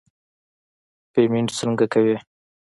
پیمنټ 1.13 1.49
څنګه 1.59 1.85
کوې. 1.93 2.15